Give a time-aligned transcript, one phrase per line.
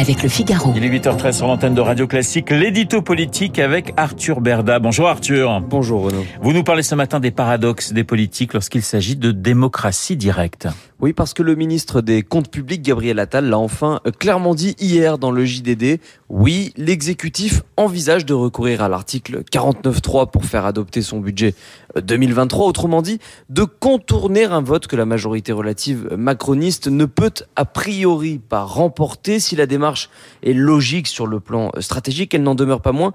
[0.00, 0.72] avec le Figaro.
[0.74, 4.78] Il est 8h13 sur l'antenne de Radio Classique, l'édito politique avec Arthur Berda.
[4.78, 5.60] Bonjour Arthur.
[5.60, 6.24] Bonjour Renaud.
[6.40, 10.68] Vous nous parlez ce matin des paradoxes des politiques lorsqu'il s'agit de démocratie directe.
[11.00, 15.16] Oui, parce que le ministre des Comptes publics, Gabriel Attal, l'a enfin clairement dit hier
[15.16, 15.98] dans le JDD.
[16.28, 21.54] Oui, l'exécutif envisage de recourir à l'article 49.3 pour faire adopter son budget
[22.00, 22.66] 2023.
[22.66, 28.38] Autrement dit, de contourner un vote que la majorité relative macroniste ne peut a priori
[28.38, 29.89] pas remporter si la démarche
[30.42, 32.34] est logique sur le plan stratégique.
[32.34, 33.12] Elle n'en demeure pas moins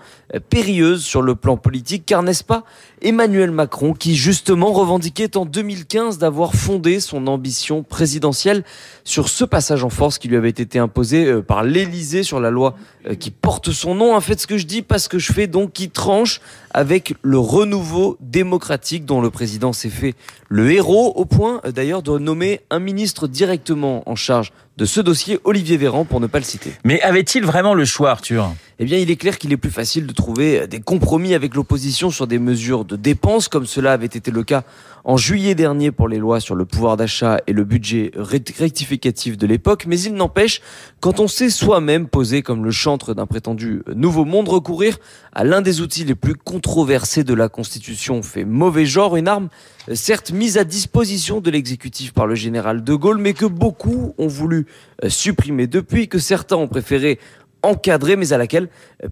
[0.50, 2.64] périlleuse sur le plan politique, car n'est-ce pas
[3.02, 8.64] Emmanuel Macron qui justement revendiquait en 2015 d'avoir fondé son ambition présidentielle
[9.04, 12.50] sur ce passage en force qui lui avait été imposé euh, par l'Élysée sur la
[12.50, 12.76] loi
[13.08, 14.16] euh, qui porte son nom.
[14.16, 17.16] En fait, ce que je dis, pas ce que je fais, donc qui tranche avec
[17.22, 20.16] le renouveau démocratique dont le président s'est fait
[20.50, 25.02] le héros, au point euh, d'ailleurs de nommer un ministre directement en charge de ce
[25.02, 26.74] dossier, Olivier Véran, pour ne pas le citer.
[26.84, 28.54] Mais avait-il vraiment le choix, Arthur?
[28.78, 32.10] Eh bien, il est clair qu'il est plus facile de trouver des compromis avec l'opposition
[32.10, 34.64] sur des mesures de dépenses, comme cela avait été le cas
[35.06, 39.48] en juillet dernier pour les lois sur le pouvoir d'achat et le budget rectificatif de
[39.48, 40.62] l'époque, mais il n'empêche,
[41.00, 44.98] quand on sait soi-même poser comme le chantre d'un prétendu nouveau monde, recourir
[45.32, 49.48] à l'un des outils les plus controversés de la Constitution fait mauvais genre, une arme
[49.94, 54.28] certes mise à disposition de l'exécutif par le général de Gaulle, mais que beaucoup ont
[54.28, 54.66] voulu
[55.08, 55.68] supprimer.
[55.68, 57.20] Depuis, que certains ont préféré
[57.66, 58.70] encadrée, mais à laquelle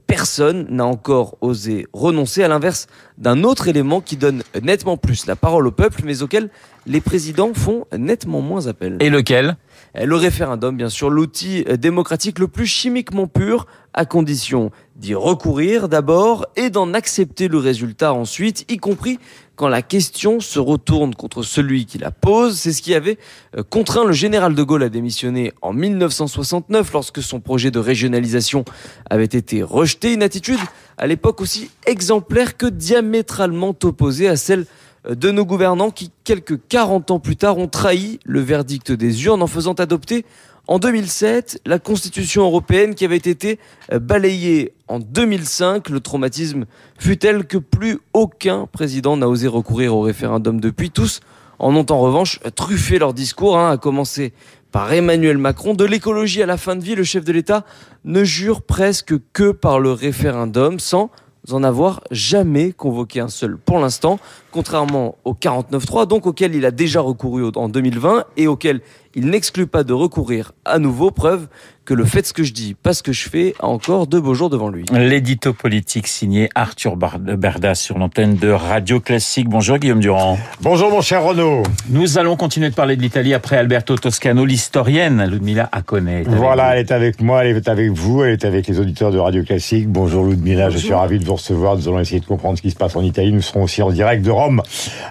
[0.07, 2.87] personne n'a encore osé renoncer, à l'inverse
[3.17, 6.49] d'un autre élément qui donne nettement plus la parole au peuple, mais auquel
[6.85, 8.97] les présidents font nettement moins appel.
[8.99, 9.57] Et lequel?
[9.95, 16.47] Le référendum, bien sûr, l'outil démocratique le plus chimiquement pur, à condition d'y recourir d'abord
[16.55, 19.19] et d'en accepter le résultat ensuite, y compris
[19.55, 22.57] quand la question se retourne contre celui qui la pose.
[22.57, 23.19] C'est ce qui avait
[23.69, 28.65] contraint le général de Gaulle à démissionner en 1969 lorsque son projet de régionalisation
[29.09, 30.13] avait été rejeté.
[30.13, 30.59] Une attitude
[30.97, 34.65] à l'époque aussi exemplaire que diamétralement opposée à celle
[35.09, 39.41] de nos gouvernants qui, quelques 40 ans plus tard, ont trahi le verdict des urnes
[39.41, 40.25] en faisant adopter
[40.67, 43.59] en 2007 la Constitution européenne qui avait été
[43.91, 45.89] balayée en 2005.
[45.89, 46.65] Le traumatisme
[46.97, 50.89] fut tel que plus aucun président n'a osé recourir au référendum depuis.
[50.89, 51.19] Tous
[51.59, 54.33] en ont en revanche truffé leur discours, hein, à commencer
[54.71, 55.75] par Emmanuel Macron.
[55.75, 57.63] De l'écologie à la fin de vie, le chef de l'État
[58.05, 61.11] ne jure presque que par le référendum, sans
[61.51, 64.19] en avoir jamais convoqué un seul pour l'instant,
[64.51, 68.81] contrairement au 49.3, donc auquel il a déjà recouru en 2020 et auquel
[69.15, 71.47] il n'exclut pas de recourir à nouveau, preuve
[71.85, 74.17] que le fait ce que je dis, pas ce que je fais, a encore de
[74.17, 74.85] beaux jours devant lui.
[74.93, 79.49] L'édito politique signé Arthur Berda sur l'antenne de Radio Classique.
[79.49, 80.39] Bonjour Guillaume Durand.
[80.61, 81.63] Bonjour mon cher Renaud.
[81.89, 86.23] Nous allons continuer de parler de l'Italie après Alberto Toscano, l'historienne Ludmila Akone.
[86.25, 89.19] Voilà, elle est avec moi, elle est avec vous, elle est avec les auditeurs de
[89.19, 89.89] Radio Classique.
[89.89, 90.79] Bonjour Ludmila, Bonjour.
[90.79, 91.75] je suis ravi de vous recevoir.
[91.75, 93.33] Nous allons essayer de comprendre ce qui se passe en Italie.
[93.33, 94.61] Nous serons aussi en direct de Rome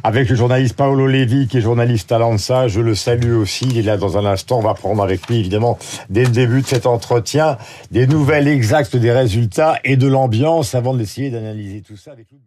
[0.03, 2.69] avec le journaliste Paolo Levi qui est journaliste à l'ANSA.
[2.69, 4.59] Je le salue aussi, il est là dans un instant.
[4.59, 5.79] On va prendre avec lui évidemment
[6.11, 7.57] dès le début de cet entretien
[7.91, 12.43] des nouvelles exactes des résultats et de l'ambiance avant d'essayer d'analyser tout ça avec lui.